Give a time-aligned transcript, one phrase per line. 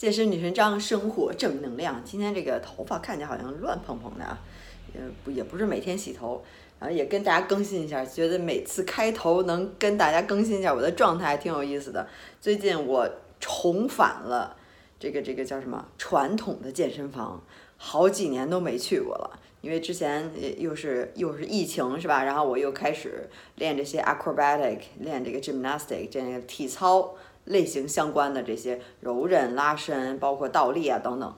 [0.00, 2.02] 健身女神张，生活正能量。
[2.02, 4.40] 今天这个头发看起来好像乱蓬蓬的啊，
[4.94, 6.42] 也不也不是每天洗头，
[6.78, 12.08] 然后也跟大家更新一下，觉得每次开头能跟大家更新一下我的状态，挺有意思的。
[12.40, 13.06] 最近我
[13.40, 14.56] 重返了
[14.98, 17.44] 这个这个叫什么传统的健身房，
[17.76, 22.24] 好几年都没去过了，因为之前又是又是疫情是吧？
[22.24, 27.14] 然后我又开始练这些 acrobatic，练这个 gymnastic，这个体操。
[27.50, 31.34] 类型相关的这些柔韧拉伸，包括倒立啊等等，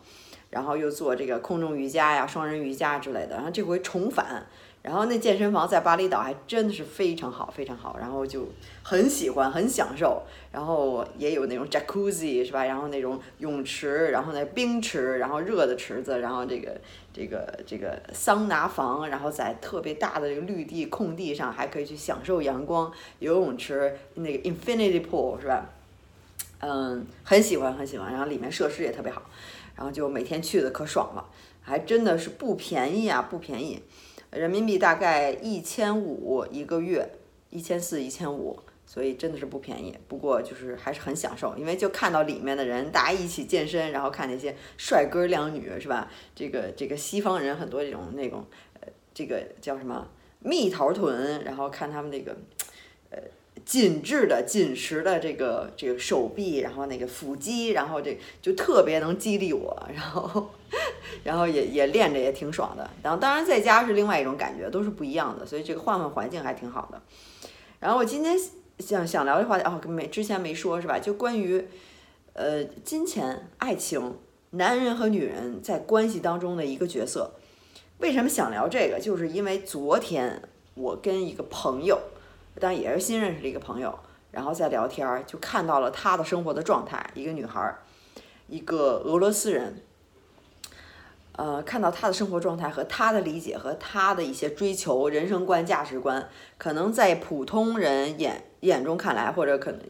[0.51, 3.37] 然后又做这个空中瑜伽呀、双人瑜伽之类的。
[3.37, 4.47] 然后这回重返，
[4.83, 7.97] 然后那健身房在巴厘岛还真的是非常好，非常好。
[7.99, 8.47] 然后就
[8.83, 10.23] 很喜欢，很享受。
[10.51, 12.65] 然后也有那种 jacuzzi 是吧？
[12.65, 16.79] 然后那种泳池，然后那冰池，然后热的池子，然后这个
[17.15, 22.93] 这个这个桑拿房，然后在特别大的这个绿地空地上还可以去享受阳光。
[23.21, 25.65] 游泳池那个 infinity pool 是吧？
[26.65, 29.21] 嗯，很喜欢很喜欢，然后里面设施也特别好，
[29.75, 31.29] 然后就每天去的可爽了，
[31.61, 33.83] 还真的是不便宜啊，不便宜，
[34.31, 37.11] 人民币大概一千五一个月，
[37.51, 39.99] 一千四一千五，所以真的是不便宜。
[40.07, 46.09] 不过就是还是很享受，因为就看到里面的人大家一起健身，然后看那些帅哥靓女是吧？
[46.33, 48.47] 这个这个西方人很多这种那种，
[48.81, 50.07] 呃，这个叫什么
[50.39, 52.37] 蜜桃臀，然后看他们那个，
[53.11, 53.19] 呃。
[53.65, 60.51] 紧致的、紧实的这个这个手臂，然后那个腹肌，然后这就特别能激励我，然后
[61.23, 62.91] 然后也也练着也挺爽的。
[63.03, 67.01] 然后当然在家是另外一种感觉，都是不一样的，所以这个换换环境还挺好的。
[67.79, 68.37] 然后我今天
[68.79, 70.99] 想想聊的话题哦，没之前没说是吧？
[70.99, 71.65] 就关于
[72.33, 74.17] 呃金钱、爱情、
[74.51, 77.33] 男人和女人在关系当中的一个角色。
[77.99, 78.99] 为什么想聊这个？
[78.99, 80.43] 就是因为昨天
[80.75, 82.01] 我跟一个朋友。
[82.61, 83.99] 但也是新认识的一个朋友，
[84.31, 87.79] 然后在聊天儿就看到了他的生活的状态，一个女孩儿，
[88.49, 89.83] 一个俄罗斯人，
[91.33, 99.81] 呃，看到他的生活状态和他的理解和他的一些追求、人生观、价值观，可能在普通人眼眼中看来，或者可能。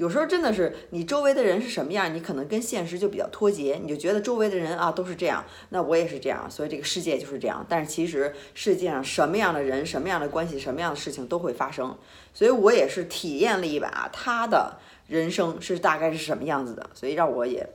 [0.00, 7.66] 有时候真的是你周围的人是什么样，你可能跟现实就比较脱节，你就觉得周围的人啊都是这样，那我也是这样，所以这个世界就是这样。
[7.68, 11.94] 但是其实世界上什么样的人、什么样的关系、什么样的事情都会发生，
[12.32, 17.68] 所以我也是体验了一把他的人生是大概是什么样子的，所以让我也。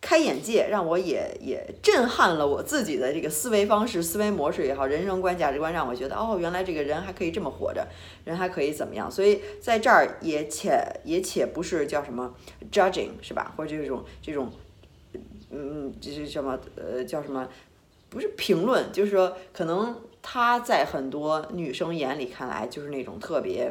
[0.00, 7.86] 开眼界，让我也也震撼了我自己的这个思维方式、思维模式也好，人生观、价值观，让我觉得哦，原来这个人还可以这么活着，
[8.24, 9.10] 人还可以怎么样？
[9.10, 12.34] 所以在这儿也且也且不是叫什么
[12.72, 13.52] judging 是吧？
[13.56, 14.50] 或者这种这种，
[15.50, 16.58] 嗯，这是什么？
[16.76, 17.46] 呃，叫什么？
[18.08, 23.70] 不是评论，就是说，可能他在很多女生眼里看来就是那种特别，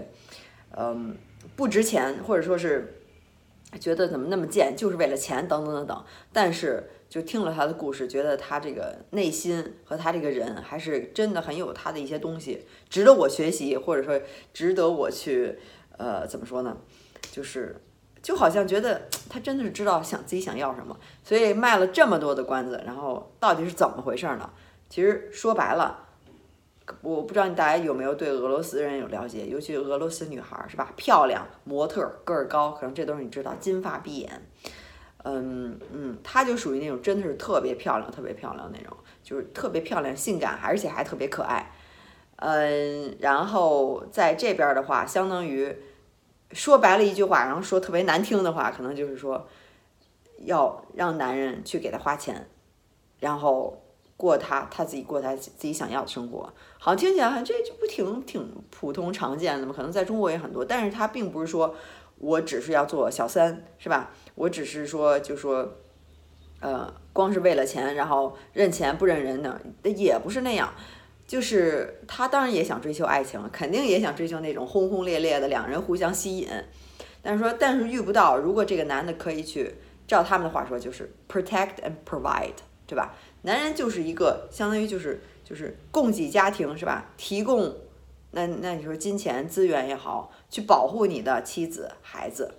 [0.78, 1.18] 嗯，
[1.56, 2.96] 不值钱，或者说是。
[3.78, 6.06] 觉得怎么那么贱，就是为了钱等等等等。
[6.34, 14.20] 但是就听了他的故事，觉得他这个内心和他这个人还是真的很有他的一些东西，值得我学习，或者说
[14.54, 15.60] 值得我去，
[15.98, 16.78] 呃，怎么说呢？
[17.32, 17.80] 就是
[18.22, 24.50] 就好像觉得他真的是知道想自己想要什么，所以卖了这么多的关子，然后到底是怎么回事呢？
[24.90, 26.09] 其实说白了。
[27.02, 30.92] 我不知道你大家有没有对俄罗斯人有了解，尤其俄罗斯女孩是吧？
[30.96, 33.54] 漂亮，模特，个儿高，可能这都是你知道。
[33.60, 34.48] 金发碧眼，
[35.24, 41.72] 嗯嗯，她就属于那种真的是特别漂亮、特别漂亮那种，就是特别漂亮、性感，而且还特别可爱。
[42.38, 45.76] 嗯，然后在这边的话，相当于
[46.52, 49.48] 说白了一句话，然后说特别难听的话，可能就是说
[50.40, 52.50] 要让男人去给她花钱，
[53.20, 53.82] 然后。
[54.20, 59.74] 过他他自己过他自己想要的生活，好像听起来这这不挺挺普通常见的吗？
[59.74, 61.74] 可能在中国也很多，但是他并不是说
[62.18, 64.12] 我只是要做小三，是吧？
[64.36, 65.74] 我只是说就说，
[66.60, 70.74] 呃，光是为了钱，然后认钱不认人的，也不是那样。
[71.26, 76.50] 就是他当然也想追求爱情，肯定也想追求那种轰轰烈烈的两人互相吸引，
[77.22, 78.38] 但是说但是遇不到。
[78.38, 79.76] 如果这个男的可以去
[80.06, 82.56] 照他们的话说，就是 protect and provide，
[82.88, 83.16] 对吧？
[83.44, 87.12] 男人就是一个相当于就是就是供给家庭是吧？
[87.18, 87.76] 提供
[88.32, 92.54] 那那你说金钱资源也好，去保护你的妻子孩子，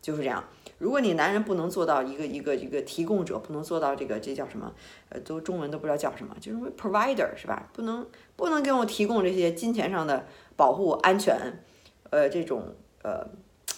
[0.00, 0.44] 就是这样。
[0.78, 4.72] 如果你男人不能做到一个一个一个提供者，不能做到这个这叫什么？
[5.10, 7.68] 呃，都中文都不知道叫什么，就是 provider 是吧？
[7.72, 8.06] 不能
[8.36, 11.62] 不能给我提供这些金钱上的保护安全，
[12.10, 13.26] 呃，这种呃。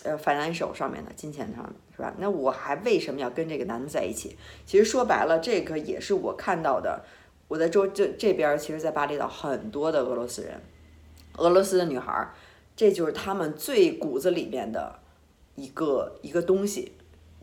[0.04, 2.14] 呃，financial 上面的金钱上的是吧？
[2.19, 4.37] 那我还为什么要跟这个男的在一起？
[4.66, 7.02] 其实说白了，这个也是我看到的。
[7.48, 10.60] 我在周这这边，其实，在巴厘岛很多的俄罗斯人，
[11.37, 12.28] 俄罗斯的女孩，
[12.75, 14.98] 这就是他们最骨子里面的
[15.54, 16.93] 一个一个东西。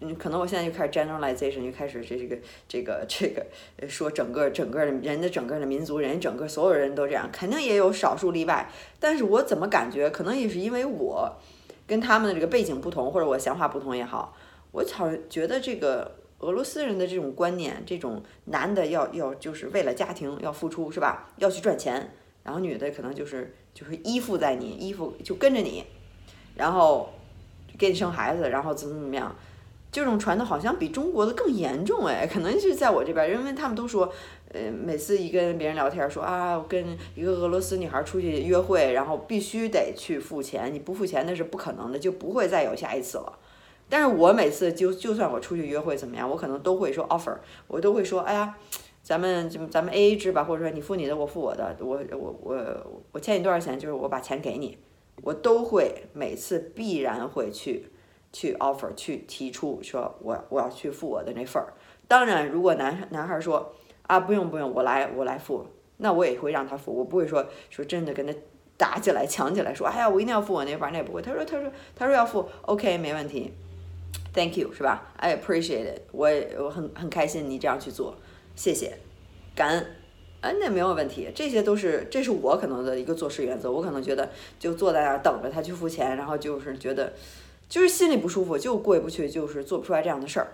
[0.02, 3.46] 嗯，可能我现在就开始 generalization，就开始这这个这个这个
[3.88, 8.70] 说整个整个的人的整个的民族，人整个所有人都这样，肯定也有少数例外。
[9.00, 11.34] 但是我怎么感觉，可能也是因为我
[11.88, 14.36] 跟他们的这个背景不同，或者我想法不同也好，
[14.74, 21.30] 我好觉得这个俄罗斯人的这种观念，这种男的要要就是为了家庭要付出是吧？
[21.38, 22.12] 要去赚钱，
[22.44, 25.86] 然后女的可能就是就是依附在你，依附就跟着你，
[26.56, 27.10] 然后
[27.78, 29.34] 给你生孩子，然后怎么怎么样。
[29.92, 34.12] 这种传的好像比中国的更严重哎，可能是在我这边，因为他们都说，
[34.52, 43.38] 呃，每次一跟别人聊天说啊，我跟一个俄罗斯女孩出去约会，然后必须得去付钱，你不付钱那是不可能的，就不会再有下一次了。
[43.90, 47.38] 但是我每次就就算我出去约会怎么样，我可能都会说 offer，
[47.68, 48.56] 我都会说，哎呀，
[49.02, 54.78] 咱们咱们 A A 制吧，或者说你付你的，我付我的，我我我我欠你多少钱，就是我把钱给你，
[55.24, 57.90] 我都会每次必然会去。
[58.36, 61.72] 去 offer 去提出说我我要去付我的那份儿，
[62.08, 63.72] 当然如果男男孩说
[64.08, 68.34] 啊不用不用我来我来付，那我也会让他付，我不会说说真的跟他
[68.76, 71.22] 打起来抢起来说哎呀我一定要付我那份儿，那也不会。
[71.22, 73.54] 他说他说他说要付，OK 没问题
[74.34, 78.16] ，Thank you 是吧？I appreciate it，我我很很开心你这样去做，
[78.56, 78.98] 谢谢，
[79.56, 79.86] 感恩，
[80.42, 87.14] 嗯那没有问题，这些都是这是我可能的一个做事原则，我可能觉得就坐在那儿等着他去付钱，然后就是觉得。
[87.70, 90.54] 就是心里不舒服，就过意不去，就是做不出来这样的事儿。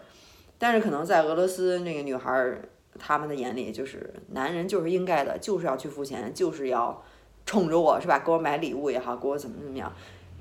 [0.57, 2.61] 但是可能在俄罗斯那个女孩儿
[2.97, 7.03] 他们的眼里，就是男人就是应该的，就是要去付钱，就是要
[7.45, 8.19] 宠着我，是吧？
[8.19, 9.91] 给我买礼物也好，给我怎么怎么样。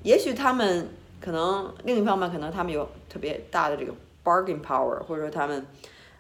[0.05, 0.88] 也许他们
[1.20, 3.92] 可能另一方面，可能他们有特别大的这个
[4.24, 5.66] bargain power，或者说他们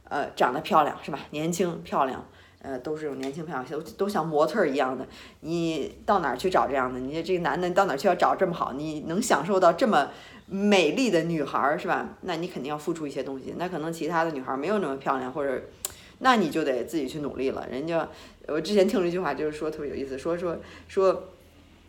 [0.04, 1.20] 呃长得漂亮，是吧？
[1.30, 2.24] 年轻漂亮，
[2.62, 5.06] 呃都是这种年轻漂亮，都都像模特一样的。
[5.40, 6.98] 你到哪儿去找这样的？
[6.98, 8.72] 你这个男的，你到哪儿去要找这么好？
[8.72, 10.08] 你能享受到这么？
[10.50, 12.08] 美丽的女孩儿是吧？
[12.22, 13.52] 那你肯定要付出一些东西。
[13.58, 15.62] 那可能其他的女孩没有那么漂亮，或者，
[16.20, 17.68] 那你就得自己去努力了。
[17.70, 18.08] 人家，
[18.46, 20.56] 我之前听了一句话，就是说特别有意思，说说
[20.88, 21.24] 说，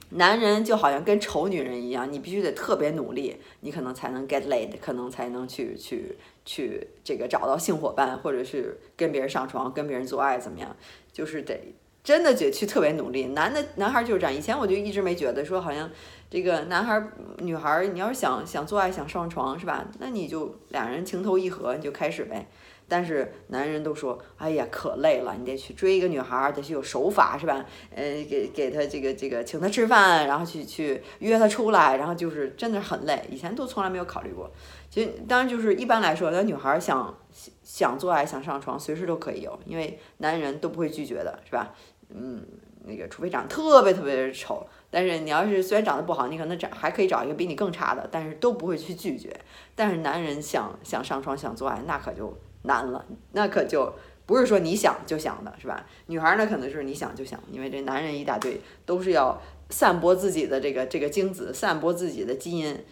[0.10, 10.76] 男人就好像跟丑女人一样，你必须得特别努力，你可能才能 get laid，可能才能去去去这个找到性伙伴，或者是跟别人上床，跟别人做爱怎么样？
[11.12, 11.74] 就是得
[12.04, 13.28] 真的得去特别努力。
[13.28, 14.36] 男的男孩就是这样。
[14.36, 15.90] 以前我就一直没觉得说好像。
[16.32, 17.04] 这个男孩、
[17.40, 19.84] 女孩，你要是想想做爱、想上床，是吧？
[19.98, 22.48] 那你就俩人情投意合，你就开始呗。
[22.90, 27.64] 但是男人都说，哎呀，可累了，你得去追一个女孩，得去有手法，是吧？
[27.96, 33.24] 呃，给给他这个这个请他吃饭，然后去去约他出来，然后就是真的很累。
[33.30, 34.52] 以前都从来没有考虑过。
[34.90, 37.16] 其实当然就是一般来说，那女孩想
[37.62, 41.72] 想做爱、想上床，随时都可以有，因为男人都不会拒绝的，是吧？
[42.10, 42.44] 嗯，
[42.86, 44.66] 那个除非长得特别特别丑。
[44.90, 49.32] 但是你要是虽然长得不好，你可能找还可以找一个比你更差的，但是都不会去拒绝。
[49.76, 53.94] 但是男人想想上床想做爱，那可就难了，那可就
[54.26, 55.86] 不是说你想就想的，是吧？
[56.08, 62.86] 女孩呢可能是你想就想，因为这男人一大堆都是要散播自己的这个这个精子，散播自己的基因。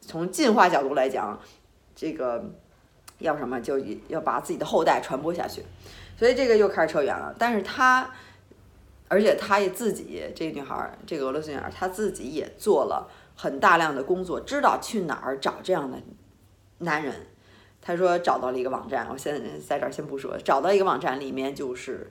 [0.00, 1.40] 从进化角度来讲，
[1.96, 2.44] 这个
[3.18, 3.78] 要什么就
[4.08, 5.62] 要把自己的后代传播下去。
[6.16, 8.10] 所以这个又开始扯远了，但是他。
[9.06, 13.06] 而且她也自己，这个女孩，这个俄罗斯女孩，她自己也做了
[13.36, 15.98] 很大量的工作，知道去哪儿找这样的
[16.78, 17.14] 男人。
[17.86, 22.10] 他说找到了一个网站，我现在在这儿先不说，找到一个网站里面就是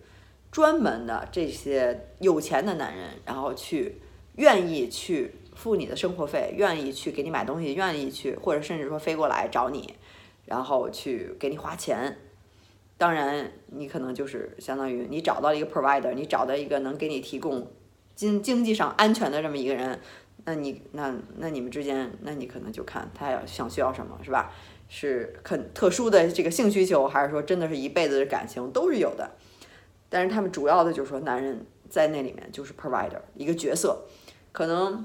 [0.51, 3.99] 专门的这些有钱的男人，然后去
[4.35, 9.95] 愿意去付你的生活费，愿意去给你买东西，愿意去或者甚至说飞过来找你，
[10.45, 12.15] 然后去给你花钱。
[12.95, 17.67] 当然，你可能就是相当于你找到了一个 provider，你找到一个能给你提供
[18.13, 19.99] 经经济上安全的这么一个人，
[20.45, 24.53] 那你那那你们之间，那你可能就看他要想需要什么，是吧？
[24.95, 29.31] 是很特殊的这个性需求，还是说真的是一辈子的感情都是有的。
[30.07, 34.03] 但是他们主要的就是说，男人在那里面就是 provider 一个角色，
[34.51, 35.03] 可能。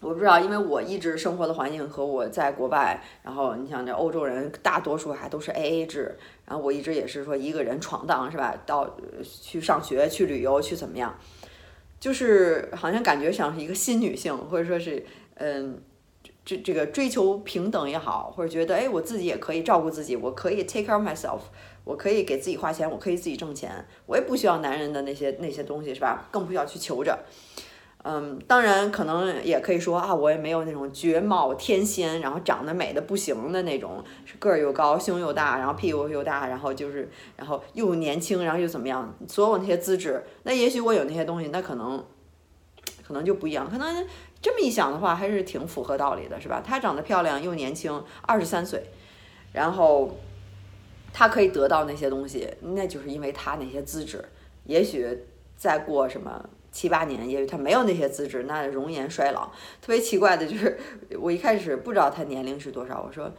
[0.00, 8.56] 我不知道，因为我一直生活的环境和我在国外，然后你像这欧洲人，大多数还都是 A A 制，然后我一直也是说一个人闯荡，是吧？
[8.64, 11.18] 到去上学、去旅游、去怎么样，
[11.98, 15.82] 就是好像感觉像是一个新女性，或者说是嗯，
[16.48, 21.40] 这这个追求平等也好，或者觉得哎，我自己也可以照顾自己，我可以 take care of myself，
[21.84, 26.26] 我可以给自己花钱，我可以自己挣钱，我也不需要男人的那些那些东西，是吧？
[26.30, 27.18] 更不需要去求着。
[28.02, 34.02] 嗯，当然可能也可以说啊，我也没有那种绝貌天仙，然后长得美的不行的那种，
[34.38, 39.14] 个儿又高，胸又大，然后屁股又大，然后就是，然后又年轻，然后又怎么样？
[39.26, 42.02] 所有那些资质，那也许我有那些东西，那可能，
[43.06, 43.68] 可能就不一样。
[43.68, 44.06] 可能
[44.40, 46.62] 这么一想的话，还是挺符合道理的，是吧？
[46.64, 48.84] 她长得漂亮又年轻，二十三岁，
[49.52, 50.16] 然后
[51.12, 54.24] 她可以得到那些东西，那就是因为她那些资质。
[54.64, 55.24] 也许
[55.56, 59.50] 再过什么七八年，也许她没有那些资质，那容颜衰老。
[59.80, 60.78] 特别奇怪的就是，
[61.20, 63.32] 我一开始不知道她年龄是多少，我说，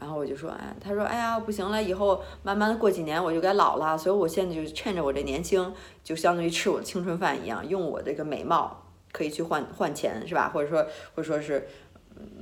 [0.00, 5.72] 然后我就说，哎，他说，哎呀，不行了，以后慢慢的过几年我就该老了，所以我现在就趁着我这年轻，
[6.02, 8.84] 就相当于吃我的青春饭一样，用我这个美貌
[9.16, 10.50] 可以去换换钱，是吧？
[10.52, 11.66] 或者说，或者说是。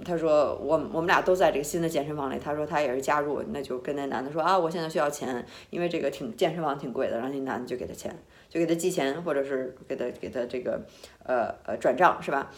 [0.04, 2.38] 他说我我们俩都在这个新的健身房里。
[2.38, 7.16] 他说他也是加入，那就跟那男的说啊，我现在需要钱，因为这个挺健身房挺贵的。
[7.16, 8.16] 然后那男的就给他钱，
[8.49, 10.81] 就给他寄钱，或者是给他给他这个
[11.25, 12.52] 呃呃转账是吧？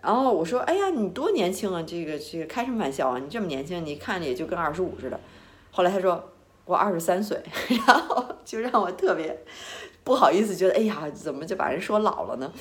[0.00, 3.18] 然后我说哎呀，你多年轻啊，这个这个开什么玩笑啊？
[3.18, 5.18] 你这么年轻，你看着也就跟二十五似的。
[5.72, 6.32] 后来他说
[6.64, 7.36] 我二十三岁，
[7.88, 9.36] 然后就让我特别
[10.04, 12.52] 不好意思，觉得哎呀，怎么就把人说老了呢？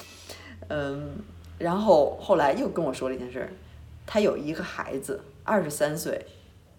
[0.72, 1.12] 嗯。
[1.60, 3.48] 然后后来又跟我说了一件事，
[4.08, 6.26] 他有一个孩子，二十三岁，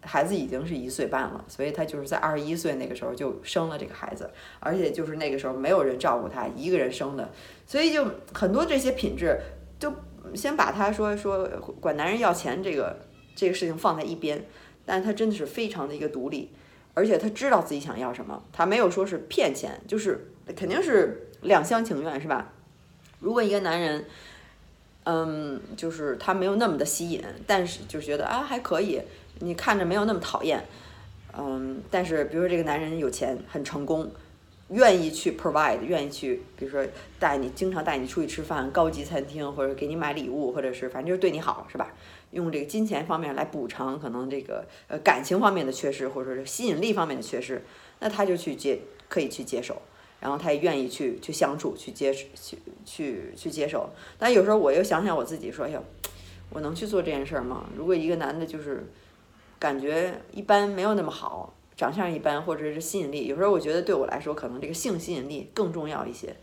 [0.01, 7.31] 孩子已经是一岁半了，所以他就是在二十一岁那个时候就生了这个孩子，而且就是那个时候没有人照顾他，一个人生的，
[7.65, 9.39] 所以就很多这些品质，
[9.79, 9.93] 就
[10.35, 11.49] 先把他说说
[11.81, 12.99] 管男人要钱这个
[13.37, 14.45] 这个事情放在一边，
[14.85, 16.51] 但他真的是非常的一个独立，
[16.93, 22.53] 而且他知道自己想要什么，他没有说是骗钱，就是肯定是两厢情愿，是吧？
[23.23, 24.05] 如果一个男人。
[25.05, 29.03] 嗯，就是他没有那么的吸引，但是就觉得啊还可以，
[29.41, 30.65] 你看着没有那么讨厌，
[31.37, 34.09] 嗯，但是比如说这个男人有钱，很成功，
[34.69, 36.87] 愿意去 provide，愿意去，比如说
[37.19, 41.89] 带你经常带你出去吃饭，高级餐厅或者给你买礼物，或者是反正就是对你好，是吧？
[42.31, 47.61] 用这个金钱方面来补偿可能这个呃感情方面的缺失，或者是吸引力方面的缺失，
[47.99, 49.83] 那他就去接，可以去接受。
[50.23, 52.29] 然后他也愿意去去相处，去接去
[52.85, 53.91] 去去接受。
[54.17, 55.85] 但有时候我又想想我自己，说：“哎呦，
[56.51, 58.87] 我能去做这件事儿吗？”如果一个男的就是
[59.59, 66.37] 感觉一般，没有那么好，长相一般，或者是吸引力，有时候我觉得对我来说，可能这个性吸引力更重要一些。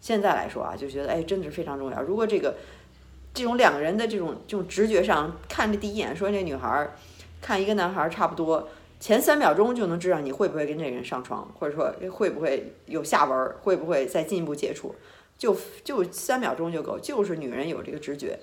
[0.00, 2.02] 现在来说啊，就觉得哎，真的是非常重要。
[2.02, 2.56] 如果这个
[3.32, 6.90] 这种两个人的这种这种直觉上看着第一眼，说这女孩
[7.40, 8.68] 看一个男孩差不多。
[9.00, 14.94] 前三秒钟就能知道你会不会跟这个人上床，或者说会不会有下文，会不会再进一步接触，
[15.38, 16.98] 就就三秒钟就够。
[16.98, 18.38] 就是女人有这个直觉，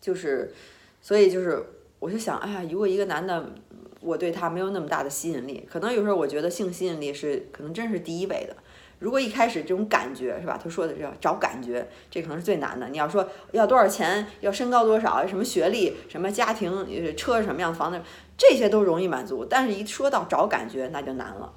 [0.00, 0.54] 就是，
[1.02, 1.60] 所以就是，
[1.98, 3.52] 我就想，哎呀，如果一个男的，
[4.00, 8.56] 我对他没有那么大的吸引力，可能有时候我觉得性吸引力是可能真是第一位的。
[8.98, 10.58] 如果一开始这种感觉是吧？
[10.62, 12.88] 他说的是要找感觉，这可能是最难的。
[12.88, 16.72] 你要说要多少钱，要身高多少，什么学历，什么家庭，
[17.16, 18.00] 车什么样的房子，
[18.38, 19.44] 这些都容易满足。
[19.44, 21.52] 但是一说到找感觉，那就难了，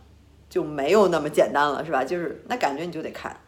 [0.50, 2.04] 就没有那么简单了，是吧？
[2.04, 3.40] 就是那感觉你就得看，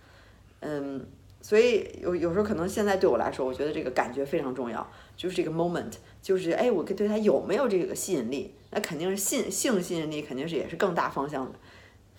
[0.62, 1.06] 嗯，
[1.42, 8.56] 所以有有时候可能现在对我来说，我觉得这个感觉非常重要，就是这个 moment，就是哎，我对他有没有这个吸引力？
[8.70, 11.60] 那肯定是性性吸引力，肯定是也是更大方向的。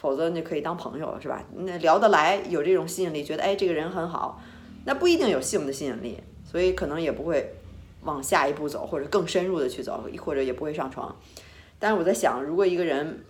[0.02, 1.44] 否则你就可以当朋友了，是吧？
[1.54, 4.42] 那聊得来，有这种吸引力，觉得哎这个人很好，
[4.84, 7.54] 那不一定有性的吸引力，所以可能也不会
[8.02, 11.16] 往下一步走，或者更深入的去走，或者也不会上床。
[11.78, 13.20] 但是我在想，如果一个人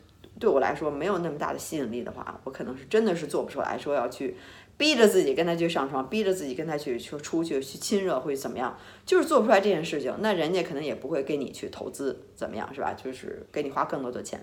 [0.40, 4.34] 对我来说没有那么大的吸引力的话，我可能是真的是做不出来，说要去
[4.78, 12.94] 逼着自己跟他去上床，逼着自己跟他去去出去去亲热会怎么样，就是做不出来这件事情，那人家可能也不会给你去投资怎么样，是吧？
[12.94, 14.40] 就是给你花更多的钱。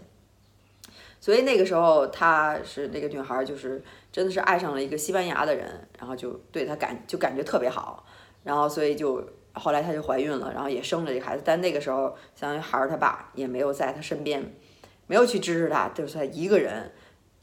[1.22, 5.68] 所以那个时候，她是那个女孩，就是真的是爱上了一个西班牙的人，
[6.00, 8.06] 然后就对他感就感觉特别好，
[8.42, 9.22] 然后所以就
[9.52, 11.44] 后来她就怀孕了，然后也生了这个孩子。
[11.46, 14.42] 但那个时候，相当于孩儿他爸也没有在她身边，
[15.08, 16.90] 没有去支持她，就是他一个人，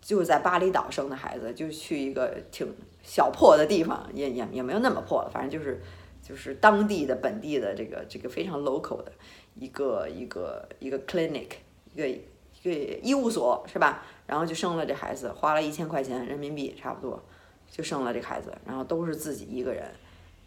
[0.01, 2.67] 就在巴厘岛生的孩子，就去一个挺
[3.03, 5.83] 小破的地方，也也也没有那么破了，反正就是
[6.23, 9.13] 就是当地的本地的这个这个非常 local 的
[9.55, 11.49] 一个一个一个 clinic
[11.95, 12.19] 一个。
[12.67, 14.03] 对医务所是吧？
[14.27, 17.23] 然后就生了这孩子，花了一千块钱人民币差不多，
[17.71, 19.89] 就生了这孩子，然后都是自己一个人，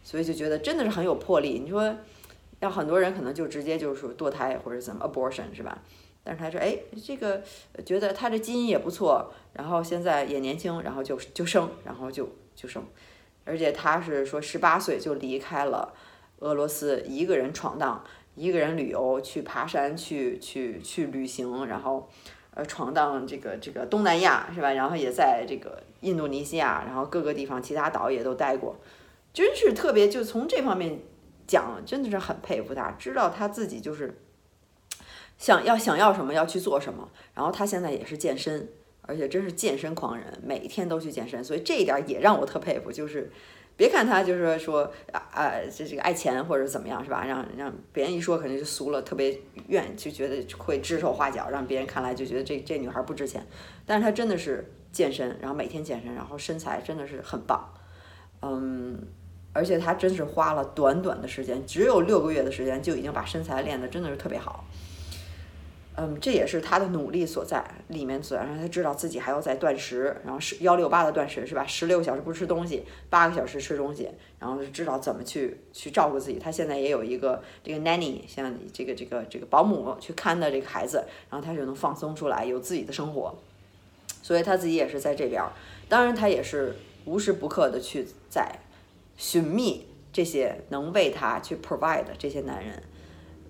[0.04, 1.62] 所以就觉得真的是很有魄力。
[1.64, 1.96] 你说，
[2.60, 5.82] 要很多人可能就直接就是堕胎或者怎么 abortion 是吧？
[6.22, 7.42] 但是他说，哎，这个
[7.86, 12.84] 觉得他这基因也不错，然后现在也年轻，然后就就生，然后就就生，
[13.46, 15.94] 而且他是说十八岁就离开了
[16.40, 18.04] 俄罗斯，一个人闯荡。
[18.40, 22.10] 一个人旅游去爬山去去去旅行，然后
[22.54, 24.72] 呃闯荡这个这个东南亚是吧？
[24.72, 28.78] 然后也在这个印度尼西亚，然后各个地方其他岛也都待过，
[29.34, 30.08] 真是特别。
[30.08, 31.02] 就从这方面
[31.46, 34.18] 讲，真的是很佩服他，知道他自己就是
[35.38, 37.10] 想要想要什么要去做什么。
[37.34, 38.70] 然后他现在也是健身，
[39.02, 43.30] 而且真是健身狂人，每天都去健身，所以这一点也让我特佩服，就是
[43.80, 44.82] 别看他就是说
[45.14, 47.24] 啊啊，这这个爱钱或者怎么样是吧？
[47.26, 53.42] 让让别人一说肯定就俗了，特别愿就觉得会指手画脚，让别人看来就觉得这这女孩不值钱。
[53.86, 57.74] 但是她真的是健身，然后每天健身，然后身材真的是很棒，
[58.42, 59.02] 嗯，
[59.54, 64.66] 而且她真是花了短短的时间，只有六个月的时间就已经把身材练得真的是特别好。
[66.02, 71.68] 嗯，这也是他的努力所在，里面所在，让他知道自己还要在断食，然后是幺六八的断食是吧？
[71.68, 76.40] 十六个小时不吃东西，八个小时吃东西，然后知道怎么去去照顾自己。
[76.40, 83.38] 他现在也有一个这个 nanny，像这个这个这个保姆去看的这个孩子，然后他就能放松出来，有自己的生活。
[84.22, 85.44] 所以他自己也是在这边，
[85.90, 88.58] 当然他也是无时不刻的去在
[89.18, 92.84] 寻觅这些能为他去 provide 的这些男人，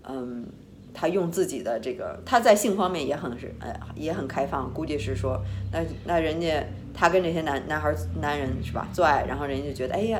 [0.04, 0.48] 嗯。
[0.94, 4.74] 他用自己的这个，他在性方面也很是，呃，也很开放。
[4.74, 5.40] 估计是说，
[5.72, 10.20] 那那人家他跟这些男男孩男人是吧，做爱，然后人家就觉得，哎呀，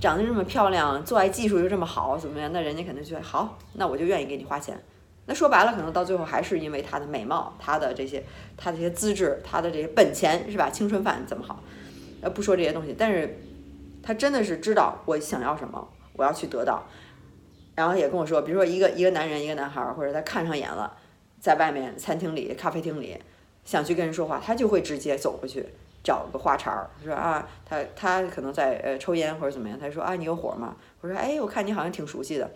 [0.00, 2.50] 长得这么漂亮，做爱技术又这么好，怎么样？
[2.52, 4.80] 那人家肯定觉得好，那我就愿意给你花钱。
[5.26, 8.24] 那说白了，可能到最后还是因为他的美貌，他的这些，
[8.56, 10.68] 他这些资质，他的这些本钱是吧？
[10.70, 11.62] 青春饭怎么好？
[12.22, 13.38] 呃，不说这些东西，但是
[14.02, 16.82] 他真的是知道我想要什么，我要去得到。
[17.74, 20.96] 然后也跟我说，比如说一个一个男人，一个男孩，或者他看上眼了，
[21.40, 23.16] 在外面餐厅里、咖啡厅里，
[23.64, 25.64] 想去跟人说话，他就会直接走过去，
[26.04, 30.76] 找个话茬儿，说啊，他他可能在呃抽烟或者怎么样，他说啊，你有火吗？
[31.00, 32.50] 我说哎，我看你好像挺熟悉的，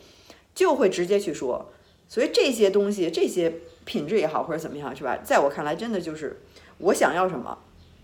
[0.55, 1.71] 就会直接去说。
[2.07, 3.53] 所以这些东西，这些
[3.85, 5.17] 品质也好，或者怎么样，是吧？
[5.25, 6.41] 在我看来，真的就是
[6.79, 7.57] 我想要什么，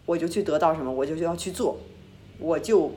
[0.06, 1.76] 我就去得到什么，我就要去做，
[2.38, 2.92] 我就。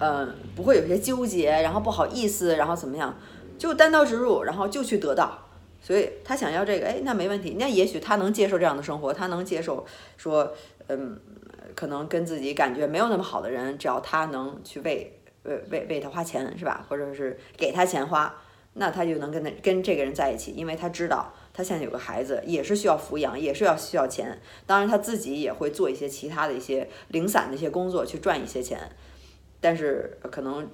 [0.00, 3.14] 嗯，不会有些纠结，然后不好意思，然后怎么样，
[3.58, 5.46] 就单刀直入，然后就去得到。
[5.82, 7.56] 所以他想要这个，哎，那没问题。
[7.58, 9.84] 那也许他能接受这样的生活，他能接受
[10.16, 10.52] 说，
[10.88, 11.18] 嗯，
[11.74, 16.84] 可能跟自己感觉没有那么好的人，只要他能去为，为为为他花钱，是吧？
[16.88, 18.34] 或者是给他钱花，
[18.74, 24.38] 那他就能跟他跟这个人在一起，因为他知道他现在有个孩子，也是需要抚养，也是要需要钱。
[24.66, 28.78] 当然他自己也会做一些其他的一些零散的一些工作，去赚一些钱。
[29.60, 30.68] 但是可能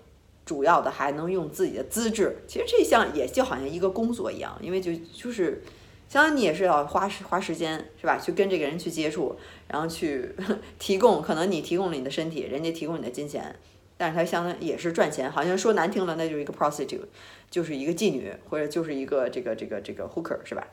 [0.45, 5.61] 主要的还能用自己的资质，其实这项也就好像一个工作一样，因为就就是
[6.09, 8.17] 相当于你也是要花时花时间是吧？
[8.17, 9.35] 去跟这个人去接触，
[9.67, 10.33] 然后去
[10.79, 13.57] 提供，可能你提供了你的身体，人家提供你的金钱，
[13.97, 17.07] 但是他相当也是赚钱，好像说难听了，那就是一个 prostitute，
[17.51, 20.69] 就是一个妓女或者就是一个这个这个这个 hooker 是吧？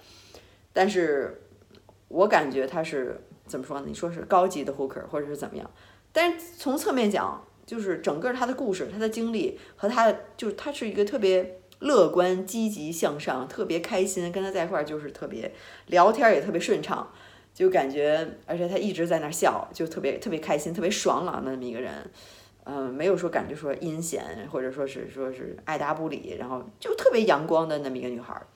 [0.72, 1.42] 但是
[2.10, 3.86] 我感觉他是怎么说呢？
[3.88, 5.68] 你说是高级的 hooker 或者是怎么样？
[6.12, 7.44] 但是从侧面讲。
[7.66, 15.52] 就是整个他的故事，他的经历和他，就是他是一个特别乐观、积极向上、特别开心，跟他在一块儿就是特别
[15.88, 17.12] 聊天也特别顺畅，
[17.54, 21.94] 就感觉，而且他一直在那笑，就特别特别开心、特别爽朗的那么一个人，
[22.66, 28.48] 嗯，没有说感觉说阴险，或者说是说是爱答不理，然后就特别阳光的那么一个女孩儿，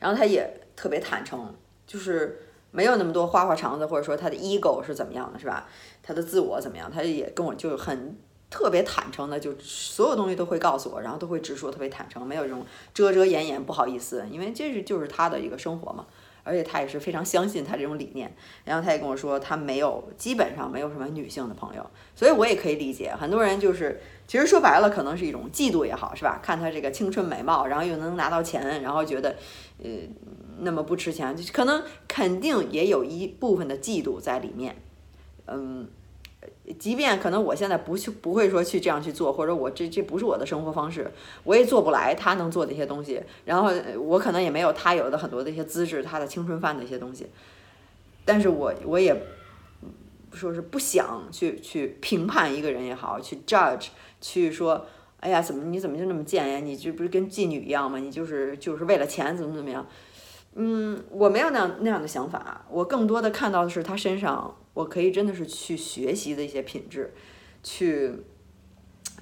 [0.00, 1.54] 然后她也特别坦诚，
[1.86, 2.38] 就是
[2.76, 5.66] 没有那么多花花肠子，或者说他的 ego 是怎么样的，是吧？
[6.02, 6.90] 他的自我怎么样？
[6.92, 8.18] 他也跟我就很
[8.50, 16.04] 特别坦诚的，就所有东西都会告诉我，然后都会直说，特别坦诚，没有这种遮遮掩掩，不好意思，因为这是就是他的一个生活嘛。
[16.48, 18.32] 而且他也是非常相信他这种理念。
[18.64, 21.84] 然后他也跟我说，他没有基本上没有什么女性的朋友，
[22.14, 26.38] 所以我也可以理解，很多人就是其实说白了，可能是一种嫉妒也好，是吧？
[26.40, 29.34] 看他这个青春美貌，然后又能拿到钱，然后觉得
[29.82, 29.90] 呃
[30.58, 34.76] 那么不值钱，就可能肯定也有一部分的嫉妒在里面。
[35.46, 35.86] 嗯，
[36.78, 41.10] 即便可能我现在不去，不会说去这样去做，或者我这这不是我的生活方式，
[41.44, 43.22] 我也做不来他能做的一些东西。
[43.44, 47.26] 然后我可能也没有他有的很多的一些资质，他的青春饭的一些东西。
[48.24, 49.14] 但是我我也
[50.32, 53.88] 说是不想去去评判一个人也好，去 judge，
[54.20, 54.86] 去说，
[55.20, 56.58] 哎呀，怎么你怎么就那么贱呀？
[56.58, 57.98] 你这不是跟妓女一样吗？
[57.98, 59.86] 你就是就是为了钱怎么怎么样？
[60.58, 67.12] 嗯，我没有那样那样的想法，我更多的看到的是他身上，我可以真的是去学习的一些品质，
[67.62, 68.10] 去，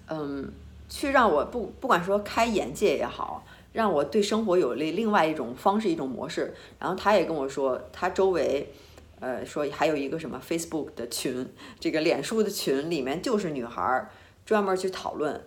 [0.08, 0.52] 嗯，
[0.88, 6.54] 去让我不不管说开眼界也好，让我对生活有了另外一种方式一种模式。
[6.78, 8.72] 然后他也跟我说，他周围，
[9.18, 11.48] 呃，说还有一个什么 Facebook 的群，
[11.80, 14.08] 这个脸书的群里面就是女孩儿
[14.46, 15.44] 专门去讨论。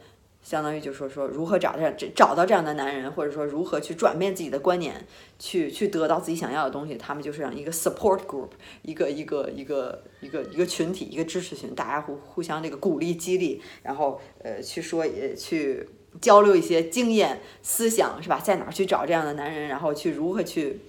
[0.48, 5.06] 相当于就说说如何找这样找到这样的男人，或者说如何去转变自己的观念，
[5.38, 6.96] 去去得到自己想要的东西。
[6.96, 15.86] 他们就是这样一个 support group，一个一个一个一个一个群体，一个支持群，大家互互相这个鼓励激励，然后呃去说也去
[16.22, 18.40] 交流一些经验思想是吧？
[18.40, 20.80] 在哪儿去找这样的男人，然后去如何去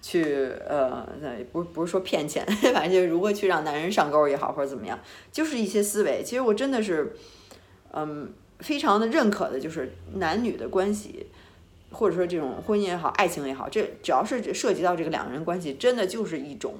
[0.00, 4.96] 去呃那不不是说骗钱， 反正就是如何去让男人上钩也好，或者怎么样，
[5.32, 6.22] 就是一些思维。
[6.24, 7.16] 其实我真的是。
[7.94, 11.26] 嗯，非常的认可的就是男女的关系，
[11.90, 16.76] 或者说这种婚姻也好，爱情也好，这只要是涉及到这个两个人关系，真的就是一种，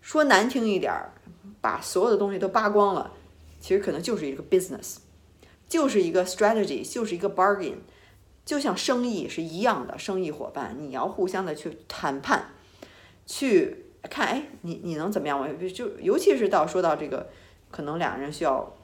[0.00, 1.12] 说难听一点儿，
[1.60, 3.12] 把所有的东西都扒光了，
[3.60, 4.96] 其实可能就是一个 business，
[5.68, 7.74] 就是一个 strategy，就是一个 bargain，
[8.44, 12.46] 就像生意是一样的，生意伙伴，你要互相的去谈判，
[13.26, 15.38] 去看，哎，你你能怎么样？
[15.38, 17.28] 我就尤其是到说到这个，
[17.70, 18.74] 可能两个人需要。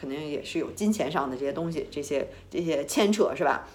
[0.00, 3.68] 肯定也是有金钱上的这些东西，这些这些牵扯是吧？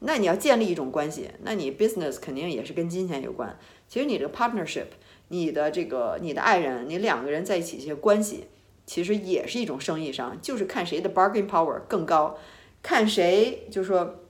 [0.00, 3.58] 那你要建立一种关系，那你 business 肯定也是跟金钱有关。
[3.88, 4.86] 其实你这个 partnership，
[5.28, 8.44] 你的这个你的爱人，你两个人在一起这些关系，
[8.86, 12.38] 其实也是一种生意上，就是看谁的 bargain power 更高，
[12.82, 14.20] 看谁就说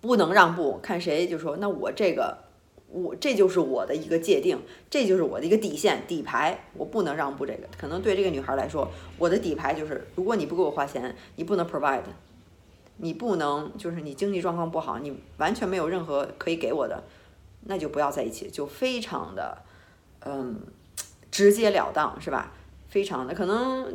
[0.00, 2.45] 不能让步，看谁就说那我这个。
[2.88, 7.44] 我这就是我的一个界定，这就是我的一个底线底牌，我不能让步。
[7.44, 12.02] 这个可能对这个女孩来说，我的底牌就是，如果你不给我花钱，你不能 provide，
[12.98, 17.02] 你不能就是你经济状况不好，你完全没有任何可以给我的，
[17.64, 19.58] 那就不要在一起，就非常的
[20.24, 20.56] 嗯
[21.30, 22.52] 直截了当，是吧？
[22.88, 23.94] 非常的可能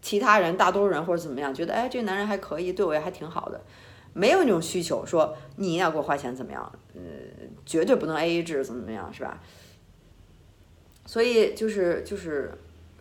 [0.00, 3.60] 其他人大多数人或者怎么样觉得，哎，这个男人还可以，对我也还挺好的。
[4.14, 6.72] 没有那种需求，说你要给我花钱怎么样？
[6.94, 7.02] 嗯，
[7.66, 9.40] 绝对不能 A A 制，怎么怎么样，是吧？
[11.06, 12.52] 所以就是就是，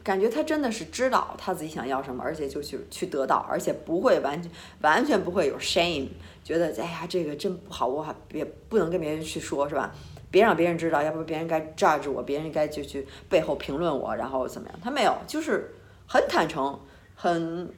[0.03, 6.07] 感觉他真的是知道他自己想要什么，而且就去去得到，而且不会完全完全不会有 shame，
[6.43, 9.93] 觉得哎呀这个真不好，我还别不能跟别人去说，是吧？
[10.29, 14.79] 别让别人知道，要不别人该 judge 我，别人该就去背后评论我，然后怎么样？
[14.83, 15.73] 他没有，就是
[16.07, 16.79] 很坦诚，
[17.15, 17.71] 很。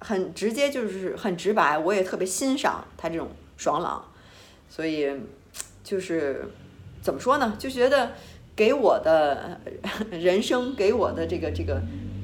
[0.00, 4.04] 很直接，就是很直白，我也特别欣赏他这种爽朗，
[4.68, 5.10] 所以
[5.84, 6.46] 就是
[7.00, 7.54] 怎么说呢？
[7.56, 8.10] 就觉得
[8.56, 9.60] 给我的
[10.10, 11.80] 人生，给我的这个这个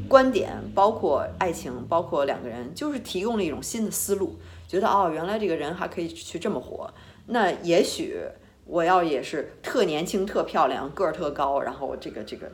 [0.09, 4.37] 观点，包括爱情，包括两个人，就是提供了一种新的思路。
[4.67, 6.93] 觉得哦，原来这个人还可以去这么活。
[7.27, 8.17] 那也许
[8.65, 12.51] 我要也是特年轻、特漂亮、个儿特高，然后这个这个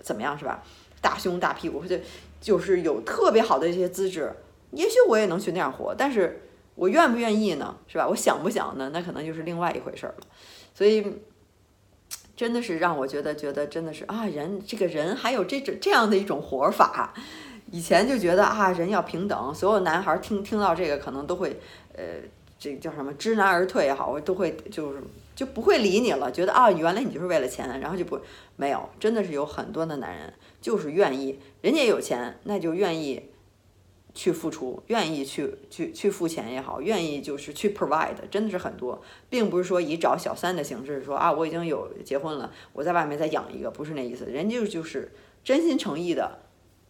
[0.00, 0.62] 怎么样是吧？
[1.00, 1.98] 大胸大屁股，就
[2.40, 4.32] 就是有特别好的一些资质。
[4.70, 6.42] 也许我也能去那样活，但是
[6.74, 7.76] 我愿不愿意呢？
[7.86, 8.06] 是吧？
[8.08, 8.90] 我想不想呢？
[8.92, 10.26] 那可能就是另外一回事儿了。
[10.74, 11.06] 所以，
[12.36, 17.14] 真的是让我觉得，觉得真的是啊，人这个人还有这种这样的一种活法。
[17.70, 21.58] 以前就觉得啊，人要平等，所有男孩听听到这个可能都会，
[21.96, 22.04] 呃，
[22.58, 25.02] 这叫什么知难而退也好，我都会就是
[25.36, 26.30] 就不会理你了。
[26.30, 28.18] 觉得啊，原来你就是为了钱，然后就不
[28.56, 33.22] 没有，真的是有很多的男人就是愿意，人家有钱，那就愿意。
[34.14, 46.38] 去付出，愿意去去去付钱也好，愿意就是去 provide，真的是很多，并不是说以找小三的形式说啊，我已经有结婚了，我在外面再养一个，不是那意思，人家就是真心诚意的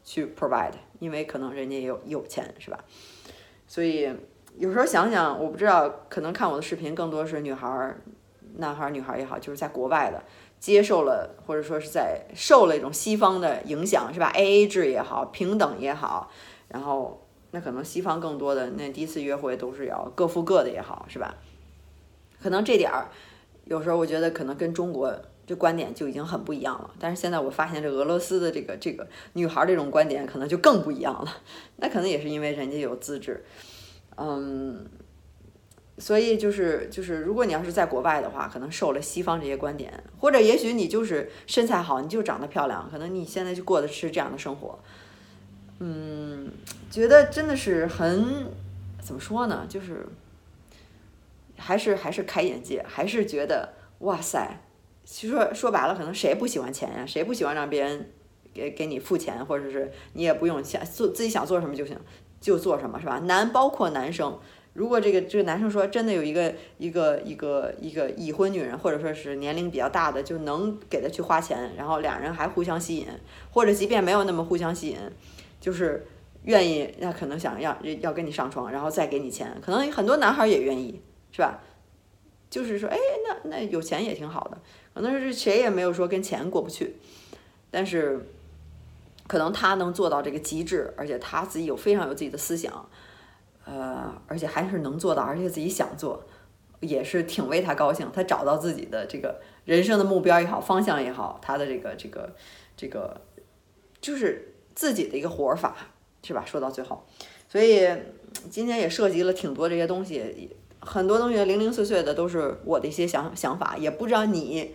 [0.05, 2.79] 去 provide，因为可能人家也有有钱，是吧？
[3.67, 4.11] 所以
[4.59, 8.03] 有时候想想，我不知道，可能看我的视频更多是女孩儿、
[8.57, 10.23] 男孩儿、女孩儿也好，就是在国外的
[10.61, 16.31] 接受了或者说是在受了一种西方的影响，是吧？A A 制也好，平等也好。
[16.75, 21.37] 然后，那可能西方更多的那第一次约会都是要各付各的也好，是吧？
[22.43, 23.07] 可能这点儿，
[23.67, 26.91] 有时候我觉得可能跟中国这观点就已经很不一样了。
[26.99, 31.33] 但是现在我发现这俄罗斯的这个这个女孩这种观点可能就更不一样了。
[31.79, 33.45] 那可能也是因为人家有资质，
[34.17, 34.85] 嗯，
[35.99, 44.77] 所以就是就是，如果你要是在国外的话，可能受了西方这些观点，或者也许你就是身材好，你就长得漂亮，可能你现在就过的是这样的生活。
[45.81, 46.51] 嗯，
[46.91, 48.47] 觉得真的是很
[49.03, 49.67] 怎么说呢？
[49.69, 50.07] 就是
[51.59, 54.61] 还是还是开眼界，还是觉得哇塞！
[55.05, 57.05] 其实说说白了，可能谁不喜欢钱呀？
[57.05, 58.11] 谁不喜欢让别人
[58.55, 61.99] 给给你付钱，或者是你也不用想做自己想做什么就行，
[62.41, 63.19] 就做什么是吧？
[63.25, 64.39] 男包括男生，
[64.73, 73.07] 如果这个这个男生说真的有一个一个一个一个已婚女人，或者说是年龄比较大的，就能给他去花钱，然后两人还互相吸引，
[73.51, 74.99] 或者即便没有那么互相吸引。
[75.64, 76.07] 就是
[76.42, 81.00] 愿意，那可能想要要跟你上床，然后再给你钱，可能很多男孩也愿意，
[81.33, 81.59] 是吧？
[82.50, 84.59] 就是说，哎，那那有钱也挺好的，
[84.92, 86.96] 可能是谁也没有说跟钱过不去，
[87.70, 88.27] 但是
[89.27, 92.87] 可能他能做到这个极致，而且他自己有非常有自己的思想，
[93.64, 96.27] 呃，而且还是能做到，而且自己想做，
[96.81, 98.07] 也是挺为他高兴。
[98.12, 102.37] 他找到自己的这个人生的目标也好，方向也好，他的这个这个
[102.77, 103.18] 这个
[104.03, 104.50] 就是。
[104.75, 105.77] 自己的一个活法
[106.23, 106.45] 是吧？
[106.47, 107.05] 说到最后，
[107.49, 107.87] 所以
[108.51, 114.75] 今天也涉及了挺多这些东西，很多东西零零碎碎的都是我的一些想想法，也不知道你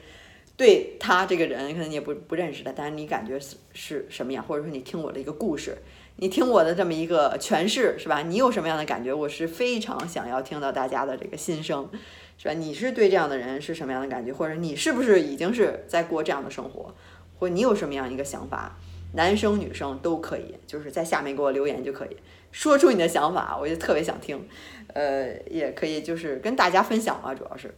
[0.55, 5.77] 对他这个人可能你也不不认识他，但是你感觉是是什么样，或者说你听我的一个故事，
[6.17, 8.21] 你听我的这么一个诠释，是吧？
[8.21, 9.13] 你有什么样的感觉？
[9.13, 11.89] 我是非常想要听到大家的这个心声，
[12.37, 12.53] 是吧？
[12.53, 14.31] 你是对这样的人是什么样的感觉？
[14.31, 16.93] 或者你是不是已经是在过这样的生活？
[17.39, 18.77] 或你有什么样一个想法？
[19.13, 22.17] 男生女生都可以，就是在下面给我留言就可以，
[22.51, 24.47] 说出你的想法，我就特别想听。
[24.93, 27.75] 呃，也可以就是跟大家分享嘛，主要是，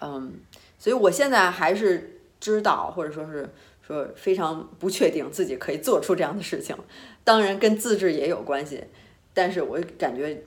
[0.00, 0.34] 嗯，
[0.78, 3.48] 所以我现在还是知道，或者说是
[3.84, 6.76] 说非常不确定自己可以做出这样的事情，
[7.24, 8.84] 当然跟自制也有关系，
[9.34, 10.44] 但是我感觉，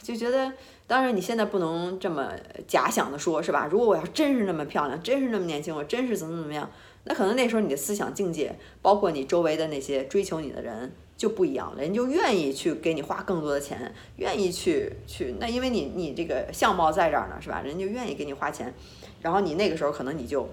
[0.00, 0.52] 就觉得，
[0.86, 2.32] 当然你现在不能这么
[2.68, 3.68] 假想的说，是吧？
[3.68, 6.70] 如果我要真是那么漂亮，真是那么年轻，我真是怎么怎么样，
[7.08, 10.92] 那可能那时候你的思想境界，包括你周围的那些追求你的人。
[11.18, 17.60] 就不一样了，人就愿意去给你花更多的钱，愿意去去那，因为你你这个相貌在这儿呢，是吧？
[17.60, 18.72] 人就愿意给你花钱，
[19.20, 20.48] 然后你那个时候可能你就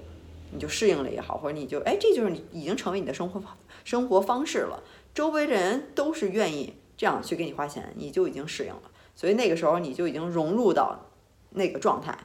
[0.51, 4.81] 你就适应了也好，或者你就哎，这就是你已经成为你的生活方生活方式了。
[5.13, 8.81] 周围的人都是愿意这样去给你花钱，你就已经适应了。
[9.15, 11.11] 所以那个时候你就已经融入到
[11.51, 12.17] 那个状态。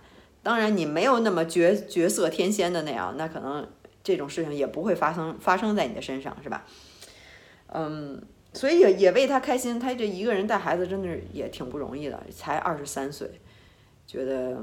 [0.42, 3.68] 当然你没有那么绝绝色天仙的那样，那可能
[4.02, 6.66] 这种事情也不会发生发生在你的身上，是吧？
[7.68, 8.20] 嗯，
[8.52, 9.78] 所以也也为他开心。
[9.78, 13.30] 他这一个人带孩子真的是也挺不容易的，才二十三岁，
[14.06, 14.58] 觉得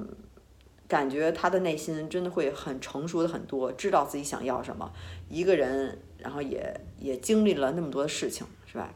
[0.88, 4.91] 感觉他的内心真的会很成熟的很多，知道自己想要什么。
[5.30, 8.93] 一个人，然后也也经历了那么多的事情，是吧？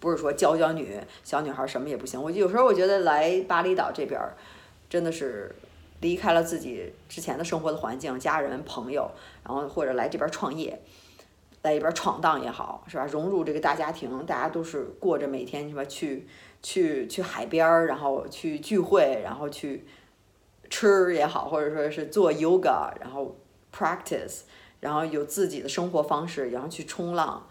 [0.00, 2.22] 不是说娇娇女小女孩什么也不行。
[2.22, 4.20] 我有时候我觉得来巴厘岛这边，
[4.90, 5.54] 真的是
[6.04, 9.10] 离开了自己之前的生活的环境、家人、朋友，
[9.42, 10.78] 然后或者来这边创业。
[11.62, 13.06] 在一边闯荡也好，是吧？
[13.06, 16.26] 融入这个大家庭，大家都是过着每天什么去
[16.62, 19.86] 去去海边儿，然后去聚会，然后去
[20.68, 23.34] 吃也好，或者说是做 yoga，然后
[23.74, 24.40] practice，
[24.80, 27.48] 然后有自己的生活方式，然后去冲浪，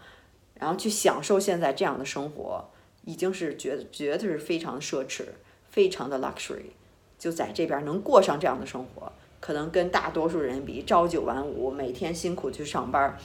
[0.60, 2.70] 然后去享受现在这样的生活，
[3.04, 5.24] 已经是觉得觉得是非常奢侈，
[5.68, 6.70] 非常的 luxury，
[7.24, 9.10] 就在这边能过上这样的生活，
[9.40, 13.16] 可能跟大多数人比，朝九晚五，每天辛苦去上班。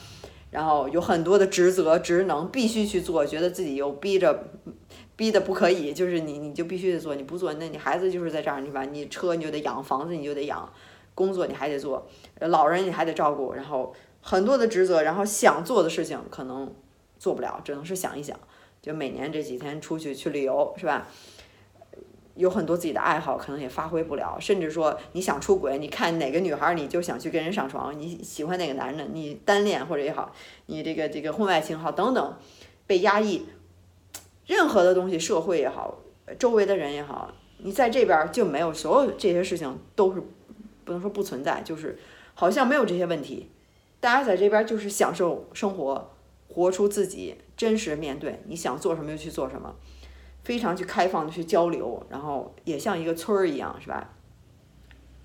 [0.50, 4.44] 然后有很多的职责职能必须去做，觉得自己又逼着，
[5.16, 10.72] 逼的不可以，就是你你就必须得做，你不做，那你孩子就是在这儿，你把，你车你就得养，房子你就得养，
[11.14, 12.08] 工作你还得做，
[12.38, 16.72] 老人你还得照顾，然后很多的职责，然后想做的事情可能
[17.18, 18.34] 做不了，只能是想一想，
[18.80, 21.06] 就每年这几天出去去旅游，是吧？
[22.36, 30.32] 有很多自己的爱好，可能也发挥不了，甚至说你想出轨，你看哪个女孩你就想去跟人上床，你喜欢哪个男人，你单恋或者也好，
[30.66, 32.36] 你这个这个婚外情好等等，
[32.86, 33.46] 被压抑，
[34.46, 35.98] 任何的东西，社会也好，
[36.38, 40.22] 周围的人也好，你在这边就没有所有这些事情都是
[40.84, 41.98] 不能说不存在，就是
[42.34, 43.48] 好像没有这些问题，
[44.00, 46.10] 大家在这边就是享受生活，
[46.48, 49.74] 活出自己，真实面对，你想做什么就去做什么。
[50.44, 54.14] 非常去开放的去交流，然后也像一个村儿一样，是吧？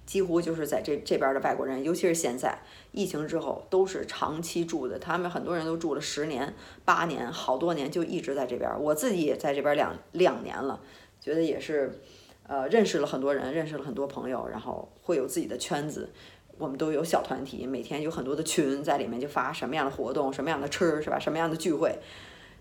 [0.05, 2.59] 几乎就是在这这边的外国人，尤其是现在
[2.91, 4.99] 疫情之后，都是长期住的。
[4.99, 6.53] 他们很多人都住了十年、
[6.85, 8.69] 八年，好多年就一直在这边。
[8.79, 10.79] 我自己也在这边两两年了，
[11.19, 12.01] 觉得也是，
[12.45, 16.11] 呃，认识了很多人，认识了很多朋友，然后会有自己的圈子。
[16.59, 21.17] 我们都有小团体，每天有很多的群在里面，就发什么样的活动，什么样的吃，是吧？
[21.17, 21.97] 什么样的聚会。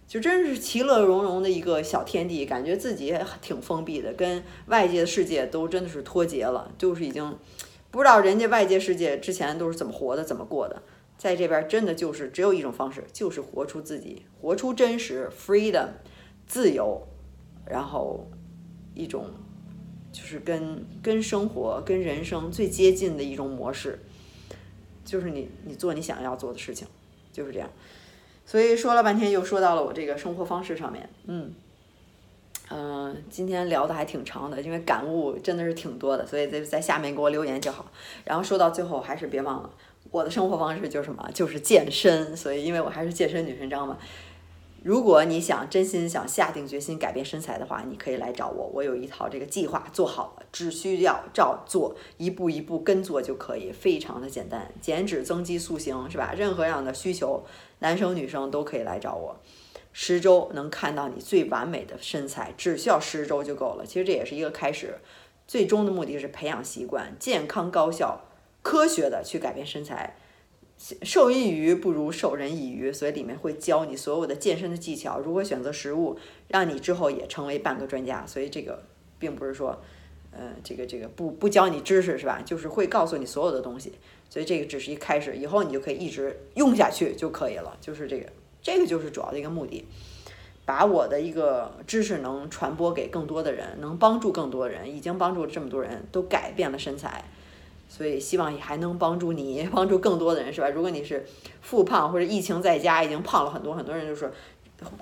[0.06, 7.36] 就真是其乐融融的一个小天地，感觉自己挺封闭的，跟外界的世界都真的是脱节了，就是已经
[7.90, 10.82] 不知道人家外界世界之前都是怎么活的，怎么过的，
[11.16, 15.88] 在这边真的就是只有一种方式，就是活出自己，活出真实，freedom，
[16.46, 17.08] 自由，
[17.66, 18.28] 然后
[18.94, 19.30] 一种
[20.12, 23.98] 就是跟跟生活、跟人生最接近的一种模式，
[25.04, 26.86] 就是你你做你想要做的事情，
[27.32, 27.68] 就是这样。
[28.46, 31.52] 所以说了半天，又说到了我这个生活方式上面，嗯，
[32.70, 37.86] 嗯，今天聊的还挺长的，因为感悟真的是挺多的，所以在在下面给我留言就好。
[38.24, 39.70] 然后说到最后，还是别忘了
[40.10, 42.36] 我的生活方式就是什么，就是健身。
[42.36, 43.98] 所以因为我还是健身女神知道吗。
[44.84, 56.34] 如果你想真心想下定决心改变身材的话，你可以来找我，我有一套这个计划做好了，只需要照做，一步一步跟做就可以，非常的简单，减脂增肌塑形是吧？
[56.36, 57.42] 任何样的需求，
[57.78, 59.40] 男生女生都可以来找我，
[59.94, 63.86] 十周能看到你最完美的身材，只需要十周就够了。
[63.86, 64.98] 其实这也是一个开始，
[65.46, 68.20] 最终的目的是培养习惯，健康高效、
[68.60, 70.14] 科学的去改变身材。
[71.02, 76.18] 授人以鱼不如授人以渔，所以里面会教你所有的健身的技巧，如何选择食物，
[76.48, 78.26] 让你之后也成为半个专家。
[78.26, 78.82] 所以这个
[79.18, 79.82] 并不是说，
[80.30, 82.42] 呃，这个这个不不教你知识是吧？
[82.44, 83.92] 就是会告诉你所有的东西。
[84.28, 87.76] 所以这个只是一开始，以后你就可以一直用下去就可以了。
[87.80, 88.26] 就是这个，
[88.60, 89.86] 这个就是主要的一个目的。
[90.66, 97.22] 把我的一个知识能传播给更多的人，能帮助更多人，已经帮助了这么多人都改变了身材，
[97.96, 100.68] 所以希望也还能帮助你， 帮助更多的人，是吧？
[100.68, 101.24] 如果你是
[101.62, 104.28] 复胖或者疫情在家已经胖了很多，很多人就说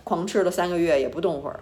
[0.04, 1.60] 狂吃了三个月也不动会儿，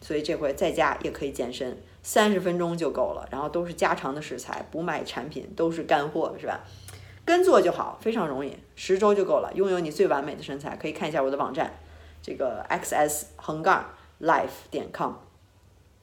[0.00, 6.60] 所以这回在家也可以健身，三十分钟就够了，然后都是家常的食材，不卖产品，都是干货，是吧？
[7.26, 10.74] 跟做就好，非常容易，十周就够了，拥有你最完美的身材。
[10.76, 11.78] 可以看一下我的网站。
[12.22, 13.84] 这个 xs 横杠
[14.20, 15.12] life 点 com，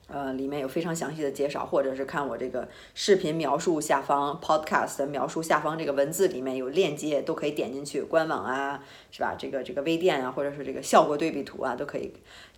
[0.08, 9.36] 呃，里面有非常详细的介绍，或者是看我这个视频描述下方 podcast 描述下方这个文字里面有链接，都可以点进去，官网啊，是吧？
[9.38, 12.14] 这个这个微店啊，或者是这个效果对比图啊，都可以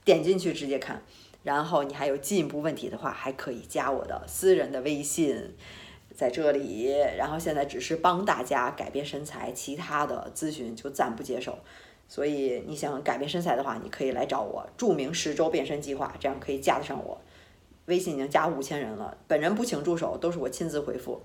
[0.05, 1.01] 点进去直接看。
[1.41, 5.55] 然后你还有进一步问题的话，还可以加我的私人的微信，
[6.13, 6.93] 在这里。
[7.17, 11.57] 然后现在只是帮大家改变身材，其他的咨询就暂不接受。
[12.07, 17.19] 所以你想改变身材的话，你可以来找我，著名十周变身计划，这样可以加得上我。
[17.89, 21.21] 微信已经加五千人了，本人不请助手，都是我亲自回复。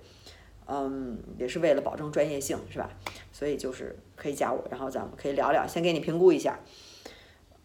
[0.67, 2.91] 嗯，也是为了保证专业性，是吧？
[3.31, 6.59] 所以就是可以加我，然后咱们可以聊聊，先给你评估一下。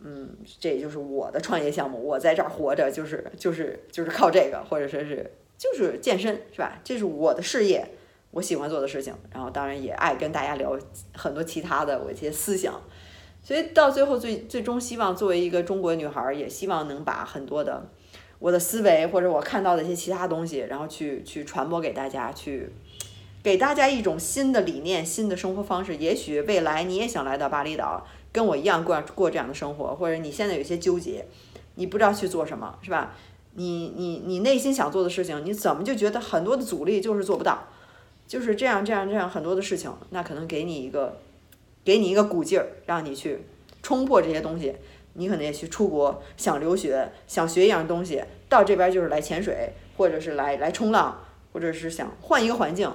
[0.02, 6.80] 嗯，这也就是我的创业项目，我在这儿活着就是就是就是靠这个，或者说是就是健身，是吧？
[6.84, 7.90] 这是我的事业，
[8.32, 10.78] 我喜欢做的事情，然后当然也爱跟大家聊
[11.16, 12.82] 很多其他的我一些思想。
[13.42, 17.90] 所以到最后，最最终希望作为一个中国女孩，也希望能把很多的
[18.40, 22.70] 我的思维或者我看到的一些其他东西，然后去去传播给大家，去
[23.44, 25.96] 给大家一种新的理念、新的生活方式。
[25.98, 31.26] 也许未来你也想来到巴厘岛，跟我一样过过这样的生活，或者你现在有些纠结，
[31.76, 33.16] 你不知道去做什么，是吧？
[33.56, 37.68] 你你你内心想做的事情，你怎么就觉得很多的阻力就是做不到？
[38.28, 41.20] 就是这样这样这样很多的事情，那可能给你一个。
[41.82, 43.40] 给你一个鼓劲儿，让你去
[43.82, 44.76] 冲破这些东西。
[45.20, 52.90] 你可能也去出国，想留学，想学一样东西，到这边就是来潜水，或者是来来冲浪，或者是想换一个环境。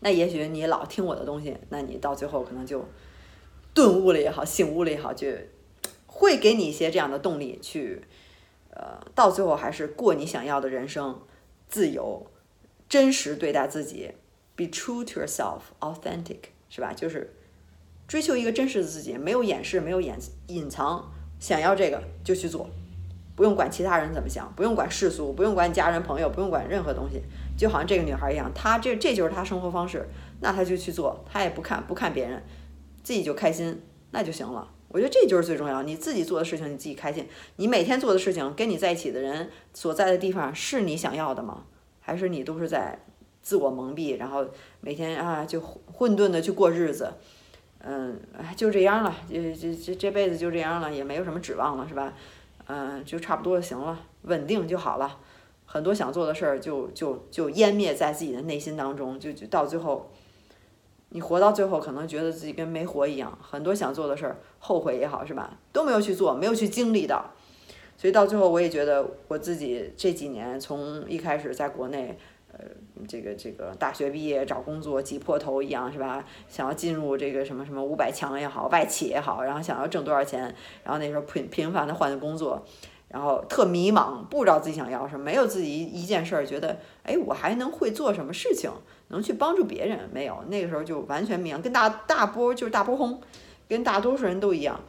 [0.00, 2.84] 那也许你老听我的东西，那你到最后可能就
[3.72, 5.26] 顿悟了也好，醒悟了也好，就
[6.06, 8.02] 会给你一些这样的动力去，
[8.70, 11.18] 呃，到最后还是过你想要的人生，
[11.66, 12.26] 自由，
[12.88, 14.12] 真实对待自己
[14.54, 16.92] ，be true to yourself，authentic，是吧？
[16.92, 17.32] 就是。
[18.08, 20.18] 追求一个真实的自己，没有掩饰，没有掩
[20.48, 21.10] 隐藏，
[21.42, 22.70] 想要这个就去做，
[23.34, 27.20] 不用管其他人怎么想，不用管世俗，不用管家人朋友，不用管任何东西，
[27.58, 30.08] 就好像这个女孩一样，她这这就是她生活方式，
[30.40, 32.40] 那她就去做，她也不看不看别人，
[33.02, 34.70] 自己就开心，那就行了。
[34.86, 37.26] 我觉得这就是最重要，你自己做的事情你自己开心，
[37.56, 41.64] 你每天做的事情跟你在一起的人所在的地方是你想要的吗？
[41.98, 42.96] 还是你都是在
[43.42, 44.46] 自我蒙蔽，然后
[44.80, 47.12] 每天啊就混沌的去过日子？
[47.84, 52.12] 嗯，哎，就这样了，这这这这辈子就这样了，也没有什么指望了，是吧？
[52.68, 55.18] 嗯，就差不多就行了，稳定就好了。
[55.66, 60.12] 很多想做的事儿就就就湮灭在自己的内心当中，就就到最后，
[61.08, 63.36] 你活到最后可能觉得自己跟没活一样。
[63.42, 65.58] 很多想做的事儿，后悔也好，是吧？
[65.72, 67.32] 都没有去做，没有去经历到，
[67.96, 72.16] 所以到最后我也觉得我自己这几年从一开始在国内。
[73.06, 76.24] 这个这个大学毕业找工作挤破头一样是吧？
[76.48, 80.42] 想要进入这个什么什么五百强也好，外企也好，然后想要挣多少钱，
[80.84, 82.64] 然后那时候频频繁的换工作，
[83.08, 88.70] 然后特迷茫，不知道自己想要什么，没有自己一件事儿觉得，哎，我还能会做什么事情，
[89.08, 90.08] 能去帮助别人？
[90.12, 93.20] 没有，那个时候就完全迷茫，跟大大波就是大波轰，
[93.68, 94.80] 跟大多数人都一样，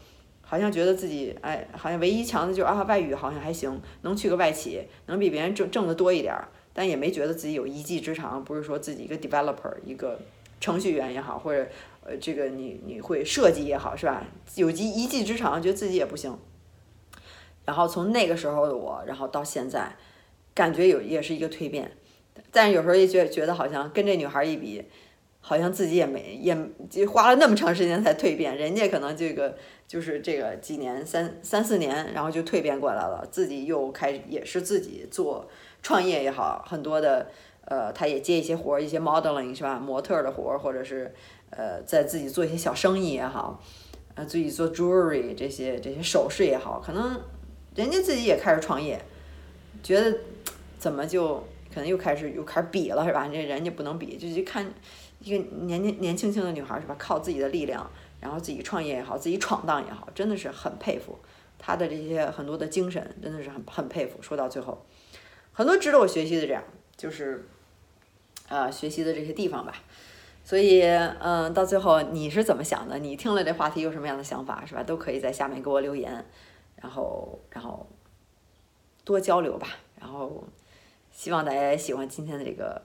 [0.41, 6.47] 好像觉得自己哎，好像唯一强的就是啊外语好像还行，能去个外企，能比别人挣挣的多一点儿。
[6.73, 10.19] 但也没觉得自己有一技之长，不是说自己一个 developer，一个
[10.59, 11.67] 程序员也好，或者
[12.03, 14.25] 呃这个你你会设计也好，是吧？
[14.55, 16.37] 有一一技之长，觉得自己也不行。
[17.65, 19.95] 然后从那个时候的我，然后到现在，
[20.53, 21.91] 感觉有也是一个蜕变，
[22.51, 24.83] 但是有时候也觉觉得好像跟这女孩一比，
[25.39, 29.55] 好像自己也没也花了那么长时间才蜕变，人家可能这个
[29.87, 35.49] 就是这个几年三三四年，然后就蜕变过来了，自己又开也是自己做。
[35.83, 37.29] 创业也好，很多的，
[37.65, 39.77] 呃，他也接一些活儿，一些 modeling 是吧？
[39.77, 41.13] 模特的活儿，或者是，
[41.49, 43.61] 呃，在自己做一些小生意也好，
[44.15, 47.21] 呃，自己做 jewelry 这些这些首饰也好，可能
[47.75, 48.97] 人家自己也开始创业，
[49.83, 50.17] 觉得
[50.79, 51.35] 怎么就
[51.73, 53.27] 可能又开始又开始比了是吧？
[53.27, 54.65] 这人家不能比，就去看
[55.19, 56.95] 一个年年年轻轻的女孩是吧？
[56.97, 57.85] 靠自己的力量，
[58.21, 61.19] 然后自己创业也好，自己闯荡也好，真的是很佩服
[61.59, 64.21] 她的这些很多的精神，真的是很很佩服。
[64.21, 64.85] 说到最后。
[65.53, 66.63] 很多值得我学习的，这样
[66.97, 67.47] 就是，
[68.49, 69.73] 呃，学习的这些地方吧。
[70.43, 72.97] 所以，嗯，到最后你是怎么想的？
[72.99, 74.83] 你听了这话题有什么样的想法，是吧？
[74.83, 76.25] 都可以在下面给我留言。
[76.75, 77.87] 然后然后
[79.05, 80.43] 多交流吧，然后
[81.11, 82.81] 希望大家也喜欢今天的这个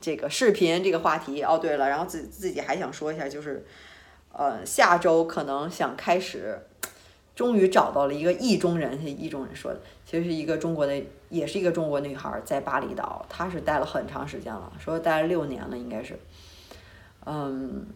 [0.00, 1.42] 这个视频这个话题。
[1.42, 3.64] 哦，对了，然后自自己还想说一下，就是
[4.32, 6.58] 呃下周可能想开始。
[7.38, 16.18] 终于找到了一个意中人，意中人说的，其实是一个中国的，也是一个中国女孩，在巴厘岛，她是待了很长时间了，说待了六年了，应该是，
[17.24, 17.86] 嗯，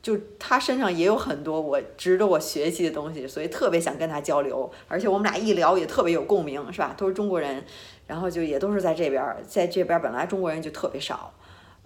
[0.00, 6.94] 就她身上也有很多我值得我学习的东西，所以特别想跟她交流，而且我们俩一聊也特别有共鸣，是吧？
[6.96, 7.64] 都是中国人，
[8.06, 11.34] 然后就也都是在这边，在这边本来中国人就特别少，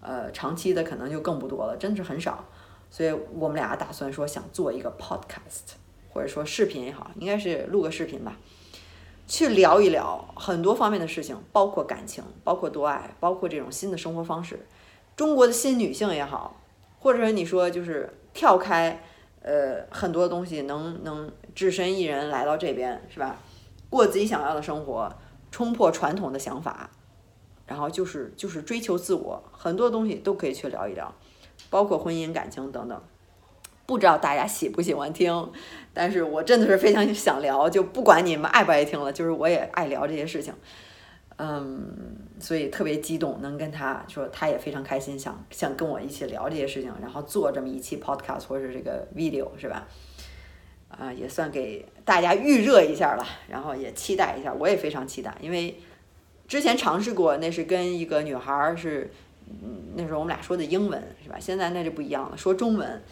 [0.03, 2.45] 呃，长期的可能就更不多了，真的是很少，
[2.91, 5.79] 所以我们俩打算说想做一个 podcast。
[6.19, 8.37] 或者说视频也好，应该是录个视频吧，
[9.29, 14.67] 去聊一聊很多方面的事情，包括感情，包括多爱，包括这种新的生活方式，
[15.15, 16.61] 中国的新女性也好，
[16.99, 19.01] 或者说你说就是跳开，
[19.43, 23.37] 呃，很多东西能能只身一人来到这边是吧？
[23.89, 25.15] 过自己想要的生活，
[25.53, 26.91] 冲破传统的想法，
[27.65, 31.15] 然后就是就是追求自我，很多东西都可以去聊一聊，
[31.71, 33.01] 包括婚姻、感情等等。
[33.89, 35.51] 不知道大家喜不喜欢听，
[35.95, 40.53] 但是我真的是非常想聊，就不管你们爱不爱听了，就是我也爱聊这些事情，
[41.39, 41.91] 嗯，
[42.39, 49.89] 所以特别激动，能跟他说，他也非常开心，想想跟我一起聊这些事情，然后做这么一期 podcast 或者这个 video 是吧？
[50.91, 55.81] 啊，也算给大家预热一下了，然后也期待一下，我也非常期待，因为
[56.47, 59.11] 之前尝试过，那是跟一个女孩是，
[59.49, 61.37] 嗯，那时候我们俩说的英文是吧？
[61.41, 63.03] 现在那就不一样了，说中文。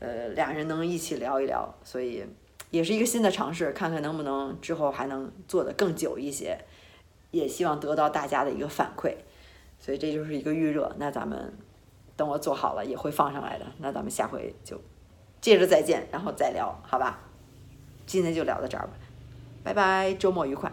[0.00, 2.24] 呃，俩人能一起聊一聊，所以
[2.70, 6.58] 也是一个新的尝试，看看能不能之后还能做得更久一些，
[7.30, 9.14] 也希望得到大家的一个反馈，
[9.78, 10.94] 所以这就是一个预热。
[10.98, 11.52] 那咱们
[12.16, 14.80] 等我做好了也会放上来的，那咱们下回就
[15.40, 17.18] 接着再见，然后再聊，好吧？
[18.06, 18.92] 今天就聊到这儿吧，
[19.62, 20.72] 拜拜，周末愉快。